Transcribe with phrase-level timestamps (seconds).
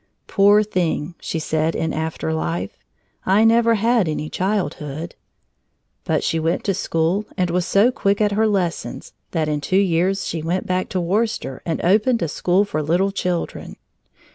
[0.25, 2.75] "Poor thing," she said in after life,
[3.23, 5.13] "I never had any childhood!"
[6.05, 9.77] But she went to school and was so quick at her lessons that in two
[9.77, 13.75] years she went back to Worcester and opened a school for little children.